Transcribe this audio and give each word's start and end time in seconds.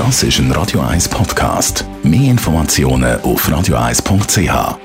Das 0.00 0.22
ist 0.22 0.38
ein 0.38 0.50
Radio 0.52 0.80
1 0.80 1.10
Podcast. 1.10 1.84
Mehr 2.02 2.30
Informationen 2.30 3.20
auf 3.20 3.46
radio1.ch. 3.46 4.78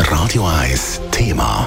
Radio 0.00 0.46
1 0.46 1.00
Thema. 1.10 1.66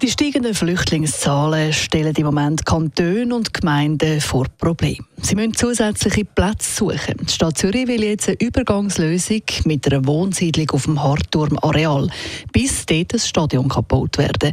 Die 0.00 0.08
steigenden 0.08 0.54
Flüchtlingszahlen 0.54 1.74
stellen 1.74 2.14
im 2.16 2.24
Moment 2.24 2.64
Kantone 2.64 3.34
und 3.34 3.52
Gemeinden 3.52 4.22
vor 4.22 4.46
Probleme. 4.56 5.04
Sie 5.20 5.34
müssen 5.34 5.52
zusätzliche 5.52 6.24
Plätze 6.24 6.74
suchen. 6.74 7.18
Die 7.20 7.32
Stadt 7.32 7.58
Zürich 7.58 7.86
will 7.86 8.02
jetzt 8.02 8.28
eine 8.28 8.38
Übergangslösung 8.40 9.42
mit 9.66 9.92
einer 9.92 10.06
Wohnsiedlung 10.06 10.70
auf 10.70 10.84
dem 10.84 11.02
Hartturm-Areal, 11.02 12.08
bis 12.50 12.86
dort 12.86 13.12
das 13.12 13.28
Stadion 13.28 13.68
gebaut 13.68 14.16
werden 14.16 14.32
der 14.40 14.52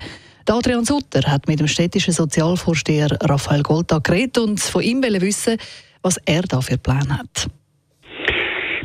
Adrian 0.52 0.84
Sutter 0.84 1.32
hat 1.32 1.48
mit 1.48 1.60
dem 1.60 1.68
städtischen 1.68 2.14
Sozialvorsteher 2.14 3.18
Raphael 3.22 3.64
Golta 3.64 4.00
geredet 4.00 4.38
und 4.38 4.60
von 4.60 4.82
ihm 4.82 5.02
wissen, 5.02 5.58
was 6.02 6.18
er 6.26 6.42
da 6.42 6.60
für 6.60 6.78
Pläne 6.78 7.20
hat. 7.20 7.48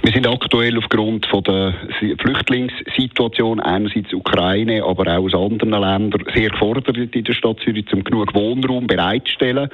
Wir 0.06 0.12
sind 0.12 0.28
aktuell 0.28 0.78
aufgrund 0.78 1.27
von 1.27 1.42
der 1.42 1.74
Flüchtlingssituation 1.98 3.59
einerseits 3.59 4.15
Ukraine, 4.15 4.84
aber 4.84 5.19
auch 5.19 5.24
aus 5.24 5.34
anderen 5.34 5.70
Ländern 5.70 6.24
sehr 6.32 6.51
gefordert 6.51 6.96
in 6.96 7.24
der 7.24 7.32
Stadt 7.32 7.59
Zürich, 7.65 7.92
um 7.92 8.05
genug 8.05 8.32
Wohnraum 8.32 8.87
bereitzustellen. 8.87 9.69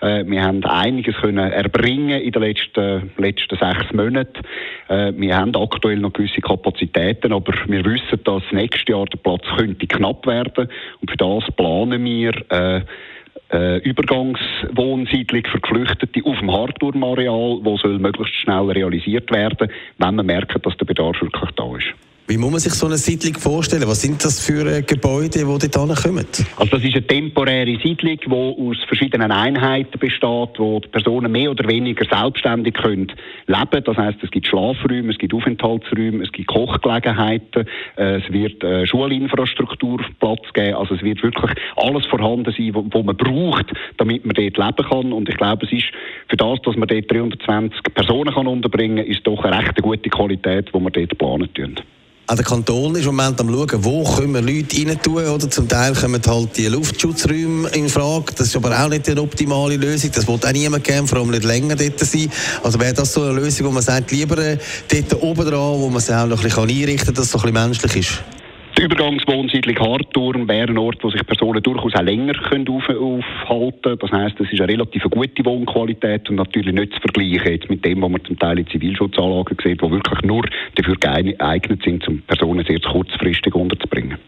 Äh, 0.00 0.24
wir 0.24 0.40
haben 0.40 0.64
einiges 0.64 1.16
können 1.16 1.50
erbringen 1.50 2.20
in 2.20 2.30
den 2.30 2.42
letzten, 2.42 3.10
letzten 3.16 3.58
sechs 3.58 3.92
Monaten. 3.92 4.42
Äh, 4.86 5.14
wir 5.16 5.36
haben 5.36 5.56
aktuell 5.56 5.98
noch 5.98 6.12
gewisse 6.12 6.40
Kapazitäten, 6.40 7.32
aber 7.32 7.52
wir 7.66 7.84
wissen, 7.84 8.22
dass 8.22 8.44
nächstes 8.52 8.86
Jahr 8.86 9.06
der 9.06 9.18
Platz 9.18 9.42
könnte 9.56 9.88
knapp 9.88 10.24
werden 10.28 10.68
und 11.00 11.10
für 11.10 11.16
das 11.16 11.42
planen 11.56 12.04
wir 12.04 12.34
äh, 12.50 12.82
äh, 13.52 13.78
Übergangswohnsiedlung 13.78 15.42
für 15.50 15.60
Geflüchtete 15.60 16.20
auf 16.24 16.38
dem 16.38 16.50
Hartturmareal, 16.50 17.58
wo 17.62 17.76
soll 17.76 17.98
möglichst 17.98 18.34
schnell 18.36 18.70
realisiert 18.70 19.30
werden, 19.30 19.70
wenn 19.98 20.14
man 20.14 20.26
merkt, 20.26 20.64
dass 20.64 20.76
der 20.76 20.86
Bedarf 20.86 21.20
wirklich 21.20 21.50
da 21.56 21.76
ist. 21.76 22.11
Wie 22.32 22.38
muss 22.38 22.50
man 22.50 22.60
sich 22.60 22.72
so 22.72 22.86
eine 22.86 22.96
Siedlung 22.96 23.34
vorstellen? 23.34 23.86
Was 23.86 24.00
sind 24.00 24.24
das 24.24 24.40
für 24.40 24.64
äh, 24.64 24.80
Gebäude, 24.80 25.40
die 25.40 25.44
dort 25.44 26.02
kommen? 26.02 26.24
Also 26.56 26.76
das 26.76 26.82
ist 26.82 26.94
eine 26.94 27.06
temporäre 27.06 27.78
Siedlung, 27.82 28.18
die 28.24 28.32
aus 28.32 28.78
verschiedenen 28.86 29.30
Einheiten 29.30 29.98
besteht, 29.98 30.48
wo 30.56 30.80
die 30.80 30.88
Personen 30.88 31.30
mehr 31.30 31.50
oder 31.50 31.68
weniger 31.68 32.06
selbstständig 32.06 32.72
können 32.72 33.12
leben 33.48 33.84
Das 33.84 33.96
heißt, 33.98 34.16
es 34.22 34.30
gibt 34.30 34.46
Schlafräume, 34.46 35.12
es 35.12 35.18
gibt 35.18 35.34
Aufenthaltsräume, 35.34 36.24
es 36.24 36.32
gibt 36.32 36.48
Kochgelegenheiten, 36.48 37.66
äh, 37.98 38.22
es 38.22 38.32
wird 38.32 38.64
äh, 38.64 38.86
Schulinfrastruktur 38.86 40.00
Platz 40.18 40.50
geben. 40.54 40.76
Also 40.76 40.94
es 40.94 41.02
wird 41.02 41.22
wirklich 41.22 41.52
alles 41.76 42.06
vorhanden 42.06 42.54
sein, 42.56 42.72
wo 42.74 43.02
man 43.02 43.14
braucht, 43.14 43.66
damit 43.98 44.24
man 44.24 44.32
dort 44.34 44.56
leben 44.56 44.88
kann. 44.88 45.12
Und 45.12 45.28
ich 45.28 45.36
glaube, 45.36 45.66
es 45.66 45.72
ist 45.72 45.88
für 46.28 46.36
das, 46.38 46.62
dass 46.64 46.76
man 46.76 46.88
dort 46.88 47.12
320 47.12 47.78
Personen 47.92 48.32
kann 48.32 48.46
unterbringen 48.46 49.04
kann, 49.04 49.06
ist 49.06 49.26
doch 49.26 49.44
eine 49.44 49.58
recht 49.58 49.82
gute 49.82 50.08
Qualität, 50.08 50.70
die 50.74 50.80
wir 50.80 50.90
dort 50.90 51.18
planen 51.18 51.52
tun. 51.52 51.74
Auch 52.28 52.36
der 52.36 52.44
Kanton 52.44 52.94
ist 52.94 53.04
im 53.04 53.16
Moment 53.16 53.40
am 53.40 53.48
schauen, 53.48 53.84
wo 53.84 54.04
können 54.04 54.34
wir 54.34 54.42
Leute 54.42 54.76
rein 54.76 55.02
tun, 55.02 55.26
oder? 55.26 55.50
Zum 55.50 55.68
Teil 55.68 55.92
kommen 55.92 56.22
halt 56.24 56.56
die 56.56 56.68
Luftschutzräume 56.68 57.68
in 57.70 57.88
Frage. 57.88 58.32
Das 58.36 58.46
ist 58.46 58.56
aber 58.56 58.80
auch 58.80 58.88
nicht 58.88 59.08
die 59.08 59.18
optimale 59.18 59.76
Lösung. 59.76 60.12
Das 60.14 60.28
wird 60.28 60.46
auch 60.46 60.52
niemand 60.52 60.84
gern, 60.84 61.06
vor 61.08 61.18
allem 61.18 61.30
nicht 61.30 61.42
länger 61.42 61.74
dort 61.74 61.98
sein. 61.98 62.30
Also 62.62 62.78
wäre 62.78 62.94
das 62.94 63.12
so 63.12 63.22
eine 63.22 63.32
Lösung, 63.32 63.66
wo 63.66 63.70
man 63.72 63.82
sagt, 63.82 64.12
lieber 64.12 64.38
äh, 64.38 64.56
dort 64.88 65.20
oben 65.20 65.46
dran, 65.46 65.80
wo 65.80 65.88
man 65.88 65.98
es 65.98 66.10
auch 66.10 66.26
noch 66.26 66.38
ein 66.38 66.44
bisschen 66.44 66.62
einrichten 66.62 67.06
kann, 67.06 67.14
dass 67.14 67.26
es 67.26 67.32
so 67.32 67.38
ein 67.38 67.52
bisschen 67.52 67.66
menschlich 67.66 67.96
ist? 67.96 68.41
Übergangswohnsiedlung 68.82 69.78
Hartturm 69.78 70.48
wäre 70.48 70.68
ein 70.68 70.78
Ort, 70.78 70.98
wo 71.02 71.10
sich 71.10 71.24
Personen 71.24 71.62
durchaus 71.62 71.94
auch 71.94 72.02
länger 72.02 72.34
aufhalten 72.34 73.80
können. 73.82 73.98
Das 74.00 74.10
heisst, 74.10 74.40
es 74.40 74.52
ist 74.52 74.60
eine 74.60 74.72
relativ 74.72 75.04
gute 75.04 75.44
Wohnqualität 75.44 76.28
und 76.28 76.36
natürlich 76.36 76.74
nicht 76.74 76.94
zu 76.94 77.00
vergleichen 77.00 77.52
jetzt 77.52 77.70
mit 77.70 77.84
dem, 77.84 78.02
was 78.02 78.10
man 78.10 78.24
zum 78.24 78.36
Teil 78.40 78.58
in 78.58 78.66
Zivilschutzanlagen 78.66 79.56
sieht, 79.62 79.80
die 79.80 79.90
wirklich 79.90 80.22
nur 80.22 80.42
dafür 80.74 80.96
geeignet 80.96 81.80
sind, 81.84 82.08
um 82.08 82.22
Personen 82.22 82.64
sehr 82.66 82.80
kurzfristig 82.80 83.54
unterzubringen. 83.54 84.18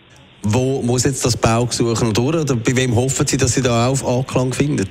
Wo 0.45 0.83
muss 0.83 1.05
jetzt 1.05 1.25
das 1.25 1.37
Baugesuch 1.37 2.01
noch 2.03 2.13
durch? 2.13 2.37
Oder 2.37 2.55
bei 2.55 2.77
wem 2.77 2.95
hoffen 2.95 3.27
Sie, 3.27 3.37
dass 3.37 3.55
Sie 3.55 3.63
da 3.63 3.89
auf 3.89 4.07
Anklang 4.07 4.53
finden? 4.53 4.87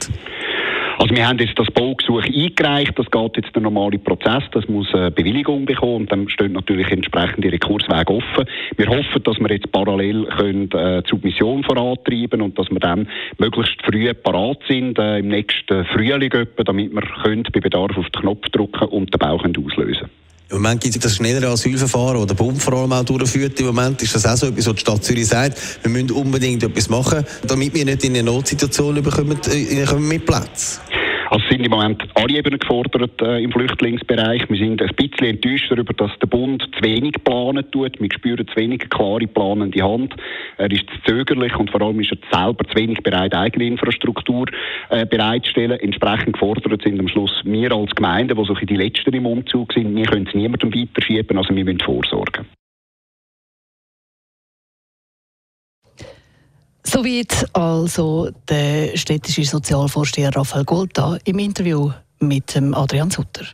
Also 1.03 1.17
wir 1.17 1.27
haben 1.27 1.37
jetzt 1.37 1.59
das 1.59 1.67
Baugesuch 1.67 2.23
eingereicht, 2.23 2.97
das 2.97 3.11
geht 3.11 3.35
jetzt 3.35 3.53
der 3.53 3.61
normale 3.61 3.99
Prozess, 3.99 4.41
das 4.53 4.65
muss 4.69 4.87
eine 4.93 5.11
Bewilligung 5.11 5.65
bekommen 5.65 5.95
und 5.95 6.11
dann 6.13 6.29
stehen 6.29 6.53
natürlich 6.53 6.89
entsprechende 6.91 7.51
Rekurswege 7.51 8.09
offen. 8.09 8.45
Wir 8.77 8.87
hoffen, 8.87 9.21
dass 9.21 9.37
wir 9.37 9.51
jetzt 9.51 9.69
parallel 9.73 10.23
können, 10.27 10.71
äh, 10.71 11.03
die 11.03 11.09
Submission 11.09 11.65
vorantreiben 11.65 12.41
und 12.41 12.57
dass 12.57 12.69
wir 12.71 12.79
dann 12.79 13.09
möglichst 13.37 13.81
früh 13.83 14.13
parat 14.13 14.59
sind, 14.65 14.97
äh, 14.97 15.19
im 15.19 15.27
nächsten 15.27 15.83
Frühling 15.87 16.31
etwa, 16.31 16.63
damit 16.63 16.93
wir 16.93 17.03
können 17.21 17.43
bei 17.51 17.59
Bedarf 17.59 17.97
auf 17.97 18.09
den 18.11 18.21
Knopf 18.21 18.47
drücken 18.53 18.87
und 18.87 19.13
den 19.13 19.19
Bau 19.19 19.39
können 19.39 19.57
auslösen. 19.57 20.09
Im 20.53 20.61
Moment 20.61 20.81
gibt 20.81 20.95
es 20.95 21.01
das 21.01 21.15
schnellere 21.15 21.47
Asylverfahren, 21.47 22.19
das 22.19 22.27
der 22.27 22.35
Bund 22.35 22.61
vor 22.61 22.73
allem 22.75 22.93
auch 22.93 23.03
durchführt. 23.03 23.59
Im 23.59 23.65
Moment 23.65 24.01
ist 24.03 24.13
das 24.13 24.25
auch 24.25 24.37
so 24.37 24.47
etwas, 24.47 24.67
was 24.67 24.75
die 24.75 24.81
Stadt 24.81 25.03
Zürich 25.03 25.27
sagt, 25.27 25.57
wir 25.81 25.89
müssen 25.89 26.11
unbedingt 26.11 26.61
etwas 26.61 26.89
machen, 26.89 27.25
damit 27.47 27.73
wir 27.73 27.83
nicht 27.83 28.03
in 28.03 28.13
eine 28.13 28.23
Notsituation 28.23 29.01
bekommen, 29.01 29.39
äh, 29.51 29.93
mit 29.95 30.25
Platz. 30.25 30.79
Also 31.33 31.47
sind 31.49 31.65
im 31.65 31.71
Moment 31.71 32.03
alle 32.13 32.37
Ebenen 32.37 32.59
gefordert 32.59 33.19
äh, 33.23 33.41
im 33.41 33.51
Flüchtlingsbereich. 33.51 34.47
Wir 34.51 34.57
sind 34.57 34.79
ein 34.83 34.95
bisschen 34.95 35.29
enttäuscht 35.29 35.65
darüber, 35.71 35.91
dass 35.95 36.11
der 36.19 36.27
Bund 36.27 36.61
zu 36.61 36.83
wenig 36.83 37.13
planen 37.23 37.65
tut. 37.71 37.99
Wir 37.99 38.09
spüren 38.13 38.47
zu 38.47 38.55
wenig 38.55 38.87
klare 38.91 39.25
planende 39.25 39.81
Hand. 39.81 40.13
Er 40.57 40.71
ist 40.71 40.87
zu 40.91 41.01
zögerlich 41.07 41.55
und 41.55 41.71
vor 41.71 41.81
allem 41.81 41.99
ist 42.01 42.11
er 42.11 42.19
selber 42.31 42.63
zu 42.65 42.75
wenig 42.75 43.01
bereit, 43.01 43.33
eigene 43.33 43.65
Infrastruktur 43.65 44.45
äh, 44.91 45.07
bereitzustellen. 45.07 45.79
Entsprechend 45.79 46.33
gefordert 46.33 46.83
sind 46.83 46.99
am 46.99 47.07
Schluss 47.07 47.41
wir 47.45 47.71
als 47.71 47.95
Gemeinde, 47.95 48.35
die 48.35 48.45
so 48.45 48.53
die 48.53 48.75
Letzten 48.75 49.15
im 49.15 49.25
Umzug 49.25 49.73
sind. 49.73 49.95
Wir 49.95 50.05
können 50.05 50.27
es 50.27 50.35
niemandem 50.35 50.71
weiterschieben, 50.71 51.35
also 51.35 51.55
wir 51.55 51.65
müssen 51.65 51.79
vorsorgen. 51.79 52.45
Soweit 56.93 57.47
also 57.53 58.29
der 58.47 58.95
städtische 58.95 59.43
Sozialvorsteher 59.43 60.29
Raphael 60.35 60.63
Golta 60.63 61.17
im 61.25 61.39
Interview 61.39 61.91
mit 62.19 62.55
Adrian 62.55 63.09
Sutter. 63.09 63.45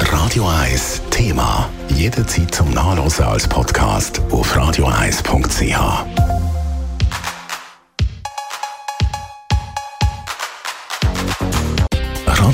Radio 0.00 0.48
1 0.48 1.02
Thema. 1.10 1.68
Jederzeit 1.90 2.54
zum 2.54 2.70
Nachlesen 2.70 3.26
als 3.26 3.46
Podcast 3.46 4.22
auf 4.30 4.56
radio1.ch. 4.56 6.37